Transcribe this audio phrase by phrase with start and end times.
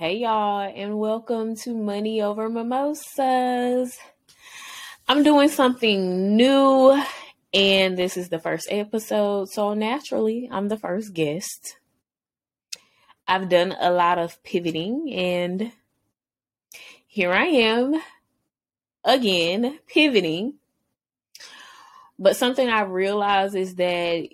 [0.00, 3.98] Hey, y'all, and welcome to Money Over Mimosas.
[5.06, 6.98] I'm doing something new,
[7.52, 11.76] and this is the first episode, so naturally, I'm the first guest.
[13.28, 15.70] I've done a lot of pivoting, and
[17.06, 18.00] here I am
[19.04, 20.54] again pivoting.
[22.18, 24.30] But something I realize is that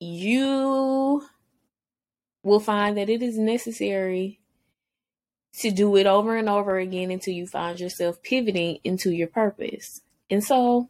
[0.00, 1.26] you
[2.42, 4.40] will find that it is necessary
[5.58, 10.00] to do it over and over again until you find yourself pivoting into your purpose.
[10.30, 10.88] And so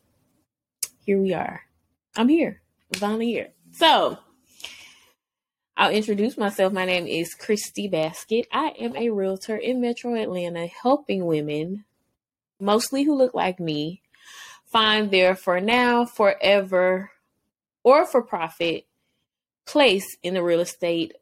[1.04, 1.62] here we are.
[2.16, 2.60] I'm here.
[2.96, 3.48] Finally here.
[3.72, 4.18] So
[5.76, 6.72] I'll introduce myself.
[6.72, 8.46] My name is Cristi Baskett.
[8.52, 11.84] I am a realtor in Metro Atlanta helping women,
[12.60, 14.02] mostly who look like me,
[14.66, 17.12] find their for now, forever,
[17.84, 18.86] or for profit
[19.64, 21.14] place in the real estate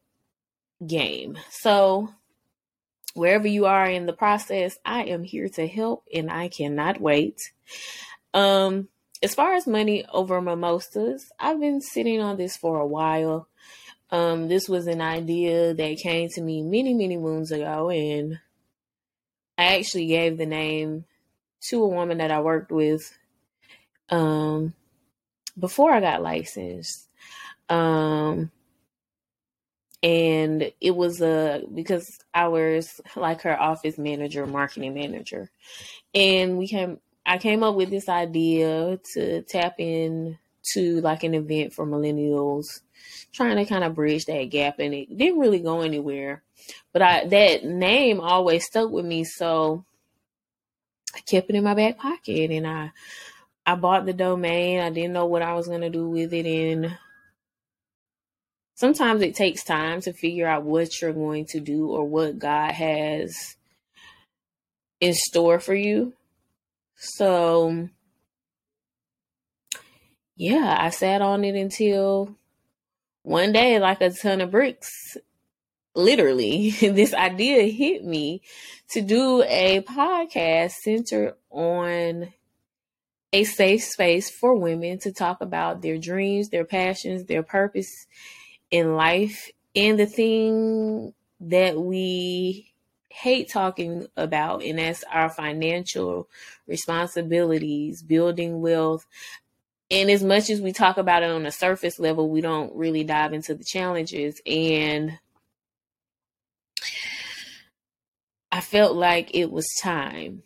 [0.84, 1.38] game.
[1.50, 2.14] So
[3.16, 7.40] wherever you are in the process, I am here to help and I cannot wait.
[8.34, 8.88] Um,
[9.22, 13.48] as far as money over mimosas, I've been sitting on this for a while.
[14.10, 18.38] Um, this was an idea that came to me many, many moons ago, and
[19.58, 21.06] I actually gave the name
[21.70, 23.16] to a woman that I worked with
[24.10, 24.74] um,
[25.58, 27.08] before I got licensed.
[27.68, 28.52] Um,
[30.06, 35.50] and it was a because I was like her office manager, marketing manager,
[36.14, 37.00] and we came.
[37.28, 40.38] I came up with this idea to tap in
[40.74, 42.82] to like an event for millennials,
[43.32, 46.44] trying to kind of bridge that gap, and it didn't really go anywhere.
[46.92, 49.84] But I that name always stuck with me, so
[51.16, 52.92] I kept it in my back pocket, and I
[53.66, 54.78] I bought the domain.
[54.78, 56.96] I didn't know what I was gonna do with it, and
[58.76, 62.70] sometimes it takes time to figure out what you're going to do or what God
[62.70, 63.56] has
[65.00, 66.12] in store for you.
[66.94, 67.88] So,
[70.36, 72.36] yeah, I sat on it until
[73.22, 75.16] one day, like a ton of bricks,
[75.94, 78.42] literally, this idea hit me
[78.90, 82.32] to do a podcast centered on
[83.32, 88.06] a safe space for women to talk about their dreams, their passions, their purpose
[88.70, 92.72] in life and the thing that we
[93.10, 96.28] hate talking about, and that's our financial
[96.66, 99.06] responsibilities, building wealth.
[99.90, 103.04] And as much as we talk about it on a surface level, we don't really
[103.04, 104.40] dive into the challenges.
[104.46, 105.18] And
[108.50, 110.42] I felt like it was time.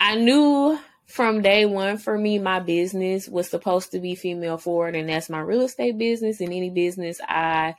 [0.00, 0.78] I knew
[1.10, 5.30] from day one for me, my business was supposed to be female forward, and that's
[5.30, 7.76] my real estate business and any business I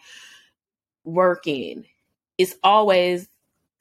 [1.03, 1.85] work in.
[2.37, 3.29] It's always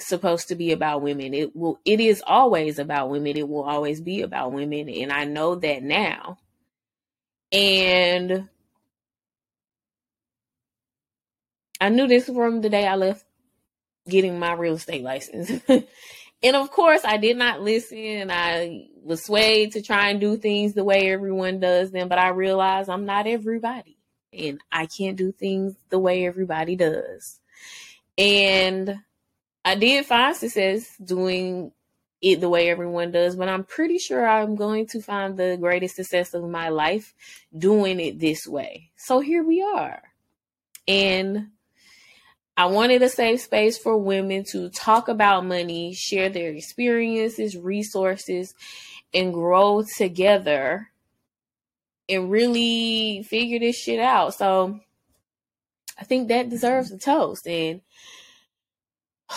[0.01, 1.35] supposed to be about women.
[1.35, 3.37] It will it is always about women.
[3.37, 4.89] It will always be about women.
[4.89, 6.39] And I know that now.
[7.53, 8.49] And
[11.81, 13.25] I knew this from the day I left
[14.09, 15.51] getting my real estate license.
[16.43, 18.31] And of course, I did not listen.
[18.31, 22.29] I was swayed to try and do things the way everyone does them, but I
[22.29, 23.99] realized I'm not everybody
[24.33, 27.41] and I can't do things the way everybody does.
[28.17, 29.01] And
[29.65, 31.73] I did find success doing
[32.23, 35.97] it the way everyone does, but I'm pretty sure I'm going to find the greatest
[35.97, 37.15] success of my life
[37.57, 38.91] doing it this way.
[38.97, 40.03] So here we are.
[40.87, 41.49] And
[42.61, 48.53] I wanted a safe space for women to talk about money, share their experiences, resources,
[49.15, 50.91] and grow together
[52.07, 54.35] and really figure this shit out.
[54.35, 54.79] So
[55.99, 57.47] I think that deserves a toast.
[57.47, 57.81] And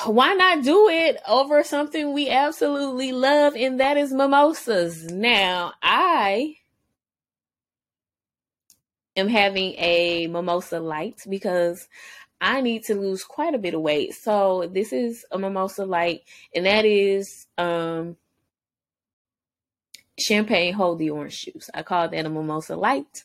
[0.04, 5.06] why not do it over something we absolutely love, and that is mimosas?
[5.06, 6.58] Now, I
[9.16, 11.88] am having a mimosa light because
[12.44, 14.14] I need to lose quite a bit of weight.
[14.16, 16.24] So this is a mimosa light,
[16.54, 18.18] and that is um
[20.20, 21.70] champagne hold the orange juice.
[21.74, 23.24] I call that a mimosa light.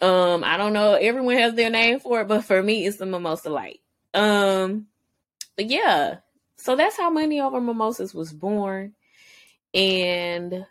[0.00, 3.06] Um, I don't know, everyone has their name for it, but for me it's the
[3.06, 3.80] mimosa light.
[4.14, 4.86] Um,
[5.56, 6.18] but yeah,
[6.56, 8.94] so that's how Money Over Mimosas was born.
[9.72, 10.64] And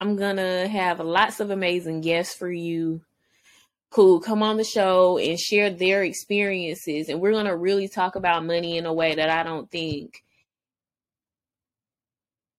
[0.00, 3.02] I'm gonna have lots of amazing guests for you
[3.94, 7.08] who come on the show and share their experiences.
[7.08, 10.22] And we're going to really talk about money in a way that I don't think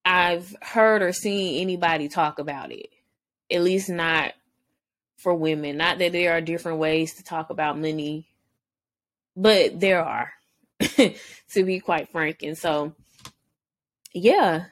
[0.03, 2.89] I've heard or seen anybody talk about it.
[3.51, 4.33] At least not
[5.17, 5.77] for women.
[5.77, 8.29] Not that there are different ways to talk about money
[9.39, 10.33] but there are,
[10.79, 12.43] to be quite frank.
[12.43, 12.93] And so,
[14.13, 14.65] yeah,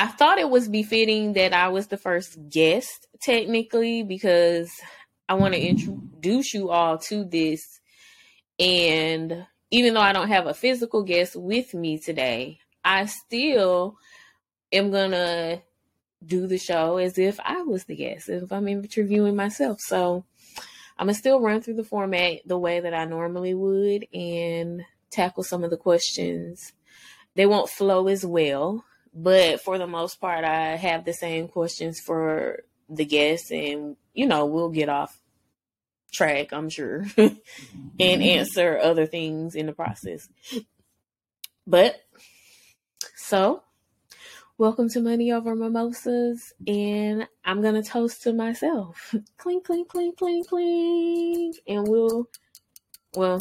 [0.00, 4.72] I thought it was befitting that I was the first guest, technically, because
[5.28, 7.80] I want to introduce you all to this.
[8.58, 13.98] And even though I don't have a physical guest with me today, I still
[14.72, 15.60] am going to
[16.24, 19.80] do the show as if I was the guest, if I'm interviewing myself.
[19.80, 20.24] So
[20.96, 24.80] I'm going to still run through the format the way that I normally would and
[25.10, 26.72] tackle some of the questions.
[27.34, 32.00] They won't flow as well, but for the most part, I have the same questions
[32.00, 35.18] for the guests, and you know, we'll get off
[36.12, 37.38] track, I'm sure, and
[37.98, 38.22] mm-hmm.
[38.22, 40.28] answer other things in the process.
[41.66, 42.00] But
[43.16, 43.62] so
[44.60, 49.14] Welcome to Money Over Mimosas, and I'm gonna toast to myself.
[49.38, 52.28] clink, clink, clink, clink, clink, and we'll,
[53.14, 53.40] well,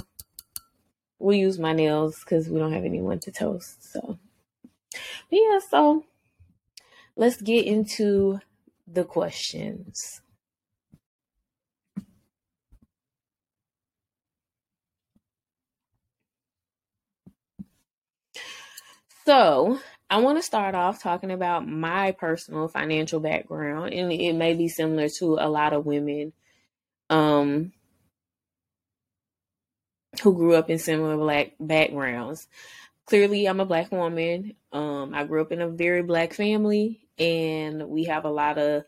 [1.19, 3.91] we'll use my nails because we don't have anyone to toast.
[3.91, 4.17] So,
[4.91, 4.99] but
[5.31, 6.05] yeah, so
[7.15, 8.39] let's get into
[8.87, 10.21] the questions.
[19.25, 24.55] So, I want to start off talking about my personal financial background, and it may
[24.55, 26.33] be similar to a lot of women
[27.11, 27.73] um,
[30.23, 32.47] who grew up in similar black backgrounds.
[33.09, 34.53] Clearly, I'm a black woman.
[34.71, 38.83] Um, I grew up in a very black family, and we have a lot of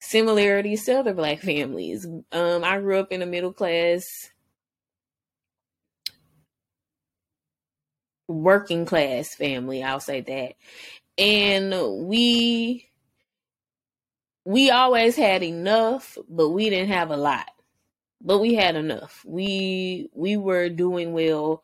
[0.00, 2.06] similarities to other black families.
[2.32, 4.30] Um, I grew up in a middle class
[8.28, 10.54] working class family, I'll say that.
[11.18, 12.88] And we
[14.46, 17.50] we always had enough, but we didn't have a lot.
[18.22, 19.22] But we had enough.
[19.26, 21.62] We we were doing well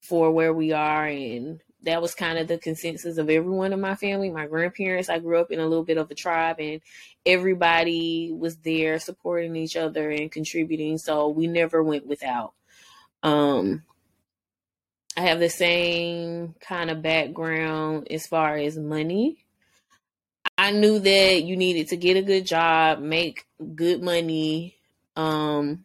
[0.00, 3.94] for where we are and that was kind of the consensus of everyone in my
[3.94, 4.30] family.
[4.30, 6.80] My grandparents, I grew up in a little bit of a tribe and
[7.24, 10.98] everybody was there supporting each other and contributing.
[10.98, 12.52] So we never went without.
[13.22, 13.82] Um,
[15.16, 19.44] I have the same kind of background as far as money.
[20.56, 24.76] I knew that you needed to get a good job, make good money.
[25.16, 25.84] Um,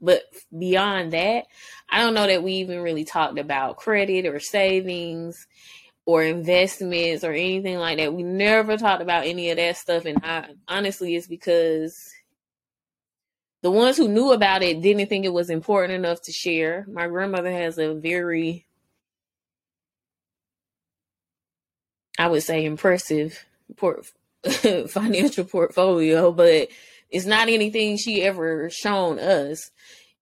[0.00, 0.22] but
[0.56, 1.46] beyond that,
[1.90, 5.46] I don't know that we even really talked about credit or savings
[6.06, 8.14] or investments or anything like that.
[8.14, 10.06] We never talked about any of that stuff.
[10.06, 12.12] And I honestly, it's because
[13.62, 16.86] the ones who knew about it didn't think it was important enough to share.
[16.90, 18.66] My grandmother has a very,
[22.18, 23.44] I would say, impressive
[23.76, 24.10] port-
[24.88, 26.68] financial portfolio, but
[27.10, 29.70] it's not anything she ever shown us.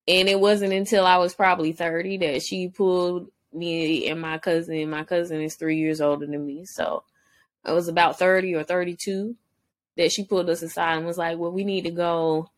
[0.07, 4.89] And it wasn't until I was probably 30 that she pulled me and my cousin.
[4.89, 6.65] My cousin is three years older than me.
[6.65, 7.03] So
[7.63, 9.35] I was about 30 or 32
[9.97, 12.49] that she pulled us aside and was like, well, we need to go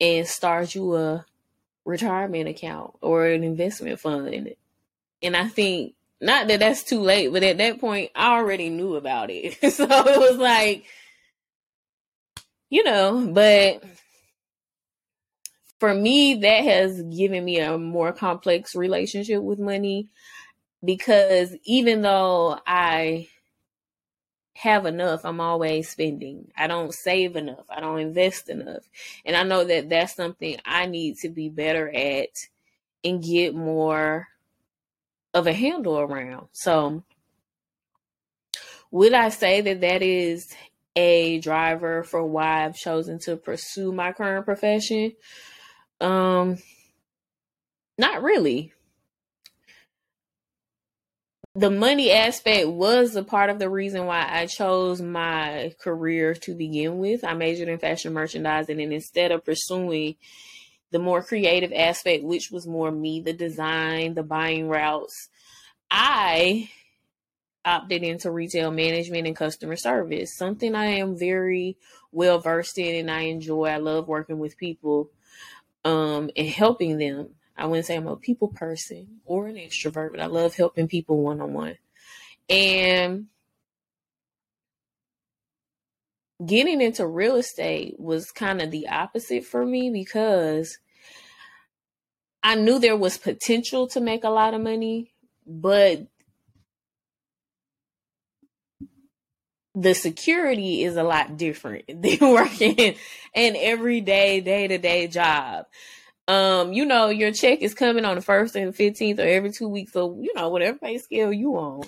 [0.00, 1.26] and start you a
[1.84, 4.54] retirement account or an investment fund.
[5.22, 8.94] And I think not that that's too late, but at that point, I already knew
[8.94, 9.54] about it.
[9.72, 10.84] so it was like,
[12.72, 13.84] you know, but
[15.78, 20.08] for me, that has given me a more complex relationship with money
[20.82, 23.28] because even though I
[24.54, 26.50] have enough, I'm always spending.
[26.56, 27.66] I don't save enough.
[27.68, 28.88] I don't invest enough.
[29.26, 32.48] And I know that that's something I need to be better at
[33.04, 34.28] and get more
[35.34, 36.46] of a handle around.
[36.52, 37.04] So,
[38.90, 40.54] would I say that that is
[40.96, 45.12] a driver for why I've chosen to pursue my current profession?
[46.00, 46.58] Um,
[47.98, 48.72] not really
[51.54, 56.54] the money aspect was a part of the reason why I chose my career to
[56.54, 57.24] begin with.
[57.24, 60.16] I majored in fashion merchandising, and instead of pursuing
[60.92, 65.28] the more creative aspect, which was more me, the design, the buying routes,
[65.90, 66.70] I
[67.64, 71.76] opted into retail management and customer service, something I am very
[72.10, 73.66] well versed in and I enjoy.
[73.66, 75.10] I love working with people
[75.84, 77.30] um, and helping them.
[77.56, 81.22] I wouldn't say I'm a people person or an extrovert, but I love helping people
[81.22, 81.76] one on one.
[82.48, 83.26] And
[86.44, 90.78] getting into real estate was kind of the opposite for me because
[92.42, 95.14] I knew there was potential to make a lot of money,
[95.46, 96.06] but
[99.74, 102.96] the security is a lot different than working
[103.34, 105.66] an everyday, day to day job
[106.28, 109.68] Um, you know, your check is coming on the first and fifteenth or every two
[109.68, 111.82] weeks, so you know, whatever pay scale you on.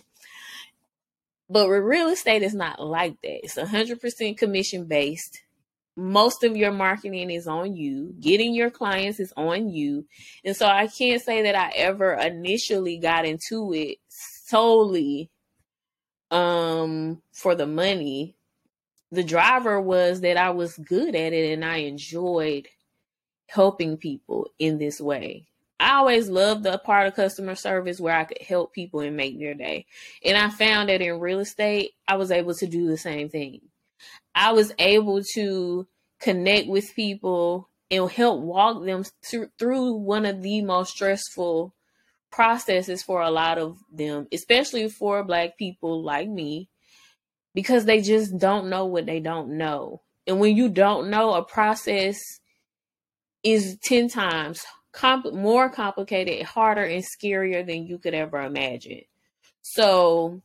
[1.48, 3.44] But with real estate, it's not like that.
[3.44, 5.42] It's hundred percent commission based.
[5.96, 8.14] Most of your marketing is on you.
[8.20, 10.06] Getting your clients is on you.
[10.44, 15.30] And so I can't say that I ever initially got into it solely
[16.34, 18.34] um for the money.
[19.12, 22.66] The driver was that I was good at it and I enjoyed
[23.46, 25.46] helping people in this way.
[25.78, 29.38] I always loved the part of customer service where I could help people and make
[29.38, 29.86] their day.
[30.24, 33.60] And I found that in real estate, I was able to do the same thing.
[34.34, 35.86] I was able to
[36.20, 39.04] connect with people and help walk them
[39.58, 41.74] through one of the most stressful
[42.34, 46.68] processes for a lot of them, especially for Black people like me,
[47.54, 50.02] because they just don't know what they don't know.
[50.26, 52.18] And when you don't know, a process
[53.44, 54.64] is 10 times
[55.32, 59.02] more complicated, harder, and scarier than you could ever imagine.
[59.62, 60.42] So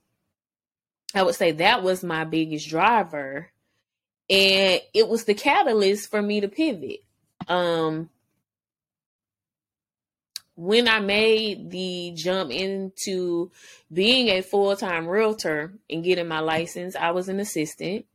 [1.15, 3.49] I would say that was my biggest driver.
[4.29, 6.99] And it was the catalyst for me to pivot.
[7.47, 8.09] Um,
[10.59, 13.49] when I made the jump into
[13.93, 18.05] being a full time realtor and getting my license, I was an assistant.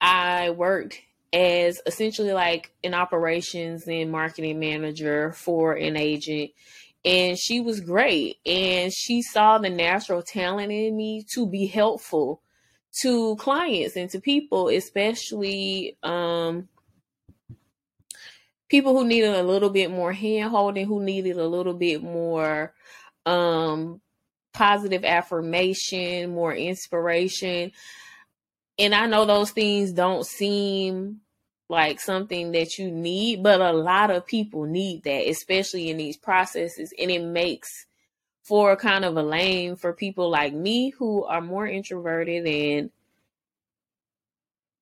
[0.00, 1.00] I worked
[1.32, 6.50] as essentially like an operations and marketing manager for an agent.
[7.04, 8.38] And she was great.
[8.44, 12.42] And she saw the natural talent in me to be helpful
[13.02, 16.68] to clients and to people, especially um,
[18.68, 22.72] people who needed a little bit more hand holding, who needed a little bit more
[23.24, 24.00] um,
[24.52, 27.72] positive affirmation, more inspiration.
[28.78, 31.20] And I know those things don't seem
[31.68, 36.16] like something that you need, but a lot of people need that, especially in these
[36.16, 36.92] processes.
[36.98, 37.86] And it makes
[38.44, 42.90] for kind of a lane for people like me who are more introverted and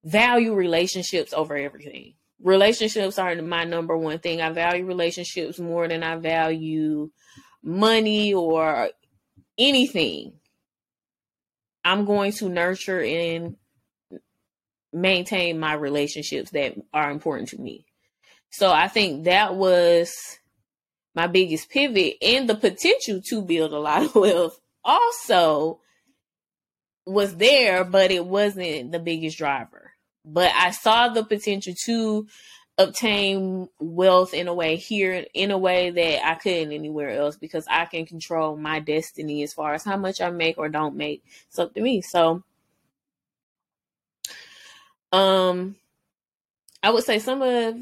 [0.04, 2.12] value relationships over everything
[2.44, 4.40] relationships are my number one thing.
[4.40, 7.10] I value relationships more than I value
[7.62, 8.90] money or
[9.58, 10.34] anything.
[11.82, 13.56] I'm going to nurture and
[14.92, 17.86] maintain my relationships that are important to me.
[18.50, 20.38] So I think that was
[21.14, 25.80] my biggest pivot and the potential to build a lot of wealth also
[27.06, 29.83] was there, but it wasn't the biggest driver
[30.24, 32.26] but I saw the potential to
[32.76, 37.66] obtain wealth in a way here in a way that I couldn't anywhere else because
[37.70, 41.22] I can control my destiny as far as how much I make or don't make.
[41.46, 42.00] It's up to me.
[42.02, 42.42] So
[45.12, 45.76] um
[46.82, 47.76] I would say some of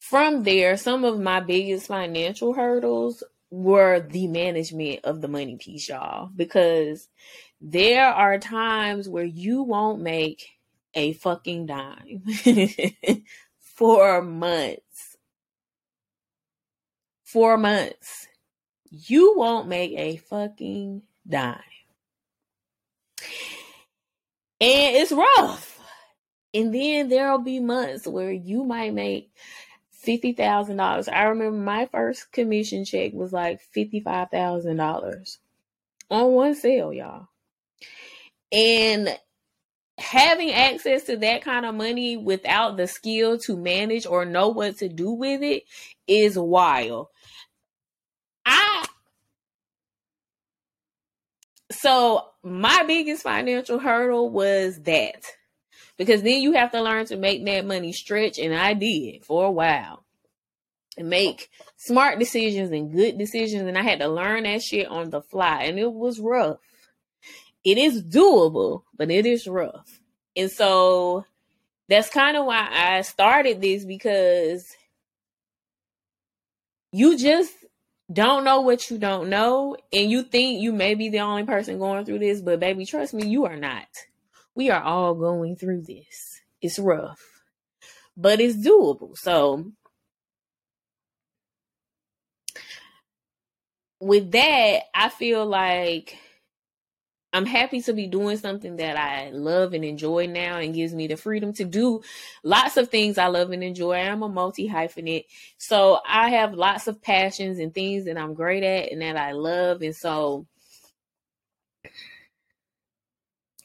[0.00, 5.88] from there, some of my biggest financial hurdles were the management of the money piece,
[5.88, 7.08] y'all, because
[7.60, 10.46] there are times where you won't make
[10.94, 12.22] a fucking dime
[13.60, 15.16] for months.
[17.24, 18.28] Four months.
[18.90, 21.60] You won't make a fucking dime.
[24.60, 25.80] And it's rough.
[26.52, 29.32] And then there'll be months where you might make
[30.06, 31.12] $50,000.
[31.12, 35.38] I remember my first commission check was like $55,000
[36.10, 37.28] on one sale, y'all.
[38.52, 39.18] And
[39.98, 44.78] having access to that kind of money without the skill to manage or know what
[44.78, 45.64] to do with it
[46.06, 47.08] is wild.
[48.44, 48.86] I
[51.70, 55.24] so my biggest financial hurdle was that
[55.96, 59.46] because then you have to learn to make that money stretch and I did for
[59.46, 60.04] a while
[60.96, 65.10] and make smart decisions and good decisions and I had to learn that shit on
[65.10, 66.58] the fly and it was rough
[67.64, 70.00] it is doable, but it is rough.
[70.36, 71.24] And so
[71.88, 74.66] that's kind of why I started this because
[76.92, 77.52] you just
[78.12, 81.78] don't know what you don't know and you think you may be the only person
[81.78, 83.88] going through this, but baby, trust me, you are not.
[84.54, 86.40] We are all going through this.
[86.60, 87.20] It's rough,
[88.16, 89.16] but it's doable.
[89.16, 89.72] So
[94.00, 96.18] with that, I feel like
[97.34, 101.08] I'm happy to be doing something that I love and enjoy now and gives me
[101.08, 102.00] the freedom to do
[102.44, 103.96] lots of things I love and enjoy.
[103.96, 105.24] I'm a multi hyphenate.
[105.58, 109.32] So I have lots of passions and things that I'm great at and that I
[109.32, 109.82] love.
[109.82, 110.46] And so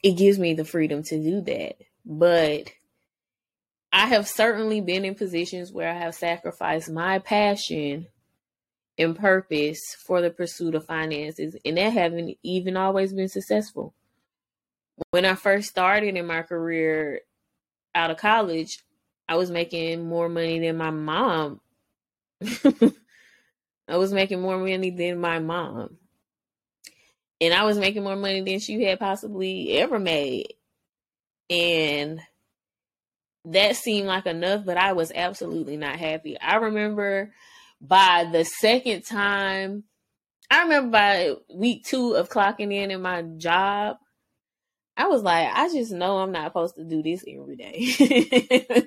[0.02, 1.76] it gives me the freedom to do that.
[2.04, 2.72] But
[3.92, 8.08] I have certainly been in positions where I have sacrificed my passion
[9.00, 13.94] and purpose for the pursuit of finances, and that haven't even always been successful.
[15.10, 17.22] When I first started in my career
[17.94, 18.84] out of college,
[19.26, 21.62] I was making more money than my mom.
[23.88, 25.96] I was making more money than my mom.
[27.40, 30.52] And I was making more money than she had possibly ever made.
[31.48, 32.20] And
[33.46, 36.38] that seemed like enough, but I was absolutely not happy.
[36.38, 37.32] I remember
[37.80, 39.84] by the second time,
[40.50, 43.96] I remember by week two of clocking in in my job,
[44.96, 48.86] I was like, I just know I'm not supposed to do this every day.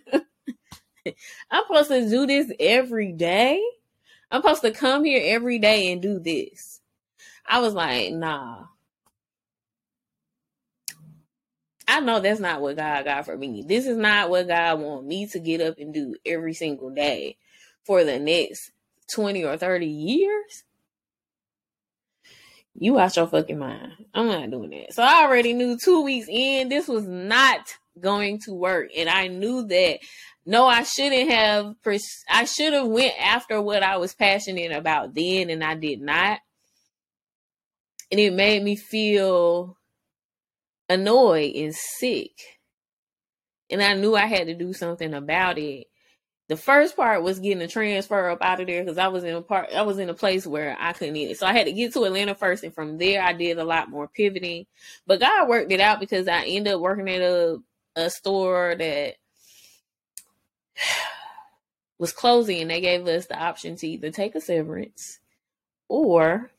[1.51, 3.61] I'm supposed to do this every day.
[4.29, 6.81] I'm supposed to come here every day and do this.
[7.47, 8.65] I was like, nah.
[11.87, 13.63] I know that's not what God got for me.
[13.65, 17.37] This is not what God want me to get up and do every single day
[17.85, 18.71] for the next
[19.13, 20.63] 20 or 30 years.
[22.75, 23.93] You watch your fucking mind.
[24.13, 24.93] I'm not doing that.
[24.93, 28.89] So I already knew two weeks in this was not going to work.
[28.95, 29.99] And I knew that
[30.45, 35.13] no, I shouldn't have pers- I should have went after what I was passionate about
[35.13, 36.39] then and I did not.
[38.11, 39.77] And it made me feel
[40.89, 42.31] annoyed and sick.
[43.69, 45.87] And I knew I had to do something about it.
[46.53, 49.33] The first part was getting a transfer up out of there because I was in
[49.33, 51.39] a part I was in a place where I couldn't eat it.
[51.39, 53.89] So I had to get to Atlanta first and from there I did a lot
[53.89, 54.67] more pivoting.
[55.07, 57.57] But God worked it out because I ended up working at a
[57.95, 59.15] a store that
[61.97, 65.17] was closing and they gave us the option to either take a severance
[65.87, 66.51] or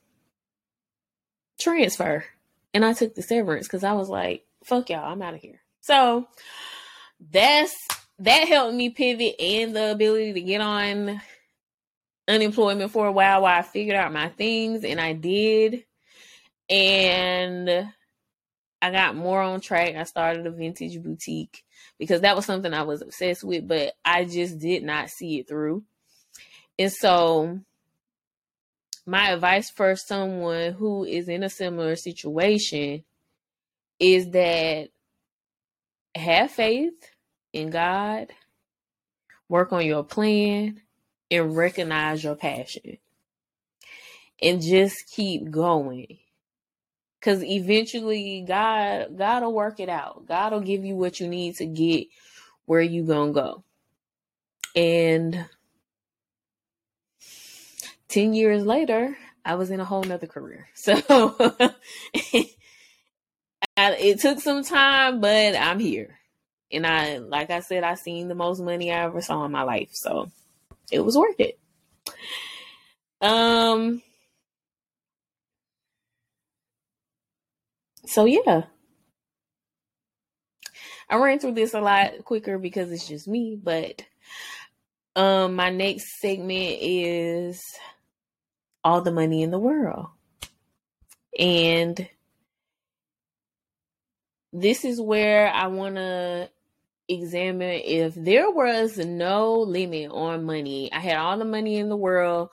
[1.57, 2.25] transfer.
[2.73, 5.61] And I took the severance because I was like, fuck y'all, I'm out of here.
[5.79, 6.27] So
[7.31, 7.87] that's
[8.19, 11.21] that helped me pivot and the ability to get on
[12.27, 15.85] unemployment for a while while I figured out my things and I did.
[16.69, 17.89] And
[18.81, 19.95] I got more on track.
[19.95, 21.63] I started a vintage boutique
[21.99, 25.47] because that was something I was obsessed with, but I just did not see it
[25.47, 25.83] through.
[26.77, 27.59] And so,
[29.05, 33.03] my advice for someone who is in a similar situation
[33.99, 34.89] is that
[36.15, 37.14] have faith
[37.55, 38.27] in God,
[39.49, 40.81] work on your plan,
[41.31, 42.97] and recognize your passion.
[44.41, 46.19] And just keep going
[47.25, 50.27] Cause eventually God God'll work it out.
[50.27, 52.05] God'll give you what you need to get
[52.67, 53.63] where you gonna go.
[54.75, 55.45] And
[58.09, 60.67] 10 years later, I was in a whole nother career.
[60.75, 60.93] So
[63.77, 66.19] it took some time, but I'm here.
[66.71, 69.63] And I, like I said, I seen the most money I ever saw in my
[69.63, 69.89] life.
[69.93, 70.31] So
[70.91, 71.59] it was worth it.
[73.21, 74.01] Um,
[78.05, 78.63] so yeah.
[81.09, 84.03] I ran through this a lot quicker because it's just me, but
[85.15, 87.63] um my next segment is
[88.83, 90.07] all the money in the world.
[91.37, 92.07] And
[94.55, 96.49] this is where I want to
[97.07, 100.91] examine if there was no limit on money.
[100.91, 102.49] I had all the money in the world.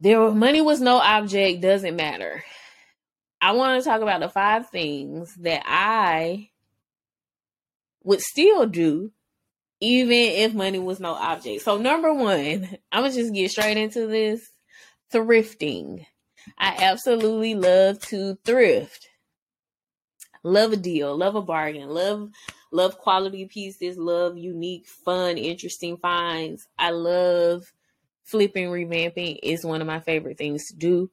[0.00, 2.42] There money was no object, doesn't matter.
[3.40, 6.50] I want to talk about the five things that I
[8.02, 9.12] would still do
[9.80, 11.62] even if money was no object.
[11.62, 14.50] So number one, I'm gonna just get straight into this.
[15.12, 16.06] Thrifting.
[16.58, 19.09] I absolutely love to thrift.
[20.42, 22.30] Love a deal, love a bargain, love
[22.72, 26.66] love quality pieces, love unique, fun, interesting finds.
[26.78, 27.72] I love
[28.24, 31.10] flipping, revamping is one of my favorite things to do.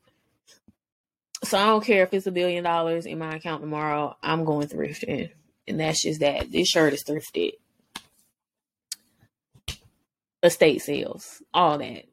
[1.44, 4.16] So I don't care if it's a billion dollars in my account tomorrow.
[4.24, 5.32] I'm going thrifting,
[5.68, 6.52] and that's just that.
[6.52, 7.54] This shirt is thrifted.
[10.42, 12.06] Estate sales, all that.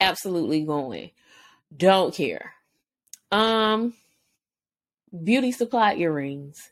[0.00, 1.10] Absolutely going.
[1.74, 2.52] Don't care.
[3.30, 3.94] Um,
[5.12, 6.70] beauty supply earrings.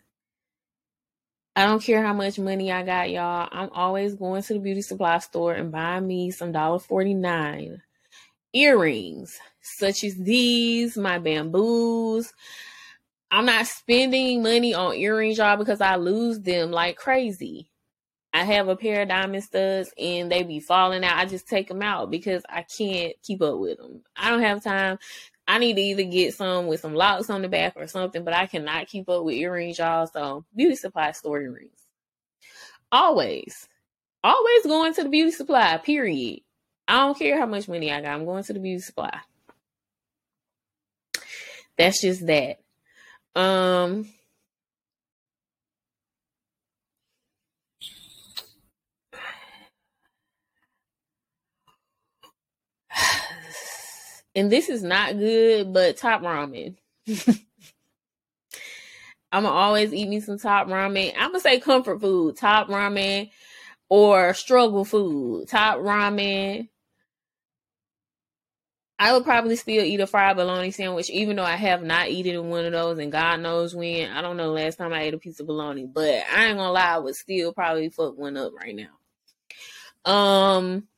[1.57, 3.49] I don't care how much money I got, y'all.
[3.51, 7.83] I'm always going to the beauty supply store and buying me some dollar forty nine
[8.53, 12.33] earrings such as these, my bamboos.
[13.31, 17.71] I'm not spending money on earrings, y'all, because I lose them like crazy.
[18.33, 21.17] I have a pair of diamond studs and they be falling out.
[21.17, 24.03] I just take them out because I can't keep up with them.
[24.17, 24.99] I don't have time.
[25.51, 28.35] I need to either get some with some locks on the back or something, but
[28.35, 30.07] I cannot keep up with earrings, y'all.
[30.07, 31.79] So, beauty supply store earrings.
[32.93, 33.69] Always
[34.23, 36.41] always going to the beauty supply, period.
[36.87, 38.13] I don't care how much money I got.
[38.13, 39.19] I'm going to the beauty supply.
[41.77, 42.59] That's just that.
[43.35, 44.09] Um
[54.41, 56.77] and this is not good, but top ramen.
[59.31, 61.13] I'm gonna always eat me some top ramen.
[61.15, 63.31] I'm gonna say comfort food, top ramen,
[63.91, 66.69] or struggle food, top ramen.
[68.99, 72.49] I would probably still eat a fried bologna sandwich, even though I have not eaten
[72.49, 74.11] one of those, and God knows when.
[74.11, 76.73] I don't know last time I ate a piece of bologna, but I ain't gonna
[76.73, 80.11] lie, I would still probably fuck one up right now.
[80.11, 80.89] Um,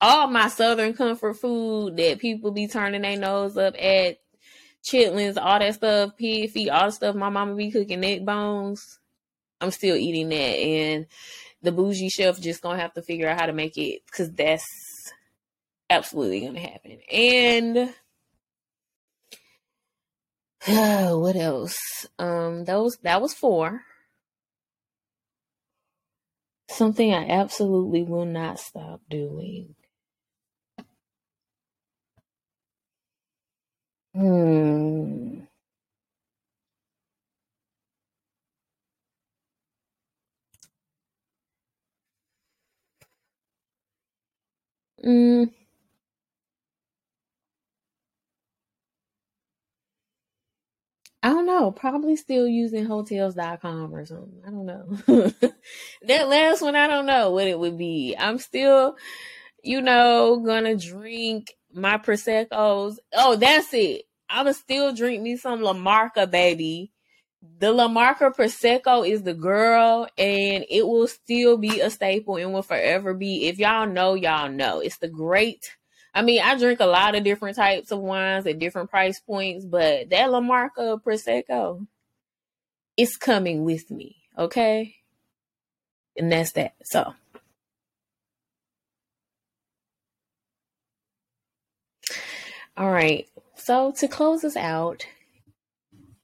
[0.00, 4.18] all my southern comfort food that people be turning their nose up at
[4.82, 8.98] chitlins, all that stuff, pig feet, all the stuff my mama be cooking, neck bones.
[9.60, 11.06] I'm still eating that, and
[11.62, 14.64] the bougie chef just gonna have to figure out how to make it because that's
[15.90, 16.98] absolutely gonna happen.
[17.12, 17.94] And
[20.66, 22.06] uh, what else?
[22.18, 23.82] Um, those that was four.
[26.70, 29.74] Something I absolutely will not stop doing.
[34.14, 35.40] Hmm.
[45.04, 45.50] Mm.
[51.22, 51.70] I don't know.
[51.72, 54.42] Probably still using hotels.com or something.
[54.46, 55.32] I don't know.
[56.04, 58.16] that last one, I don't know what it would be.
[58.18, 58.96] I'm still,
[59.62, 63.00] you know, gonna drink my Prosecco's.
[63.12, 64.04] Oh, that's it.
[64.28, 66.92] I'ma still drink me some La Marca, baby.
[67.58, 72.52] The La Marca Prosecco is the girl, and it will still be a staple and
[72.52, 73.48] will forever be.
[73.48, 74.80] If y'all know, y'all know.
[74.80, 75.76] It's the great.
[76.12, 79.64] I mean, I drink a lot of different types of wines at different price points,
[79.64, 81.86] but that La Marca Prosecco,
[82.96, 84.96] it's coming with me, okay?
[86.16, 86.74] And that's that.
[86.84, 87.14] So.
[92.80, 93.28] All right.
[93.56, 95.06] So to close us out,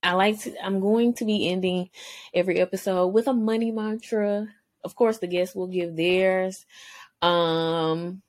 [0.03, 1.91] I like to I'm going to be ending
[2.33, 4.49] every episode with a money mantra.
[4.83, 6.65] Of course, the guests will give theirs.
[7.21, 8.23] Um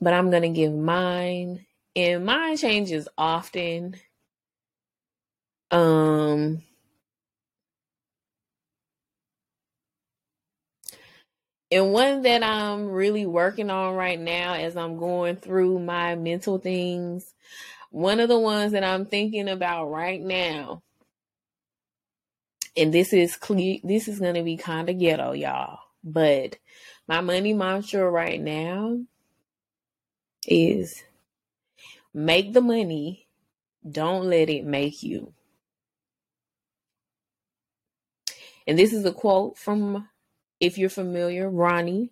[0.00, 3.96] but I'm going to give mine and mine changes often.
[5.72, 6.62] Um
[11.74, 16.58] And one that I'm really working on right now as I'm going through my mental
[16.58, 17.34] things,
[17.90, 20.84] one of the ones that I'm thinking about right now,
[22.76, 26.58] and this is cle- this is going to be kind of ghetto, y'all, but
[27.08, 29.00] my money mantra right now
[30.46, 31.02] is
[32.14, 33.26] make the money,
[33.90, 35.32] don't let it make you.
[38.64, 40.08] And this is a quote from
[40.64, 42.10] if you're familiar, Ronnie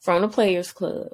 [0.00, 1.12] from the Players Club.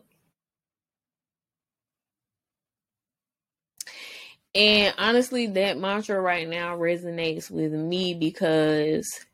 [4.55, 9.27] And honestly, that mantra right now resonates with me because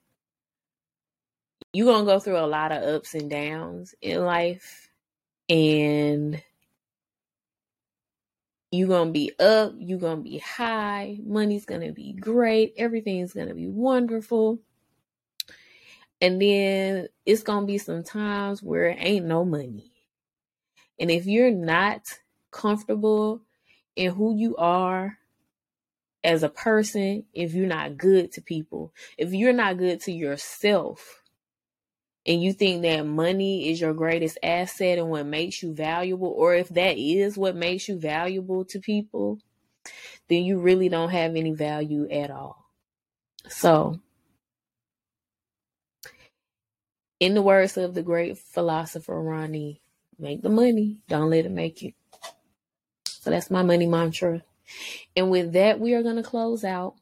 [1.73, 4.91] you're going to go through a lot of ups and downs in life.
[5.49, 6.43] And
[8.73, 12.75] you're going to be up, you're going to be high, money's going to be great,
[12.77, 14.59] everything's going to be wonderful.
[16.21, 19.93] And then it's to be some times where it ain't no money.
[20.99, 22.03] And if you're not
[22.51, 23.43] comfortable
[23.97, 25.19] in who you are
[26.23, 31.21] as a person, if you're not good to people, if you're not good to yourself,
[32.27, 36.55] and you think that money is your greatest asset and what makes you valuable, or
[36.55, 39.39] if that is what makes you valuable to people,
[40.29, 42.71] then you really don't have any value at all.
[43.49, 44.01] So,
[47.25, 49.81] in the words of the great philosopher Ronnie,
[50.19, 51.95] make the money, don't let it make you.
[53.07, 54.43] So that's my money mantra.
[55.17, 56.97] And with that, we are going to close out.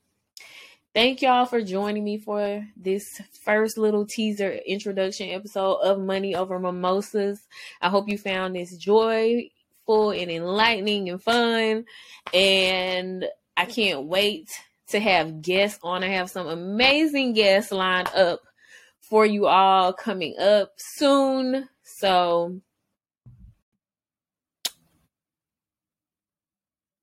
[0.95, 6.61] Thank y'all for joining me for this first little teaser introduction episode of Money Over
[6.61, 7.41] Mimosas.
[7.81, 11.85] I hope you found this joyful and enlightening and fun.
[12.33, 13.25] And
[13.57, 14.53] I can't wait
[14.91, 16.05] to have guests on.
[16.05, 18.41] I have some amazing guests lined up
[19.13, 21.69] for you all coming up soon.
[21.85, 22.63] So,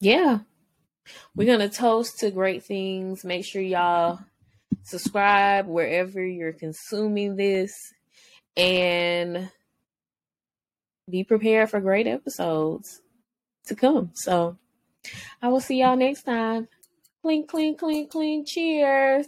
[0.01, 0.39] yeah,
[1.35, 3.23] We're going to toast to great things.
[3.23, 4.19] Make sure y'all
[4.83, 7.73] subscribe wherever you're consuming this
[8.57, 9.49] and
[11.09, 13.01] be prepared for great episodes
[13.67, 14.11] to come.
[14.15, 14.57] So
[15.41, 16.67] I will see y'all next time.
[17.21, 18.47] Clink, clink, clink, clink.
[18.47, 19.27] Cheers.